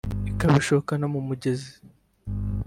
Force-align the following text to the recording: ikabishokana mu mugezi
ikabishokana 0.31 1.05
mu 1.13 1.19
mugezi 1.27 1.71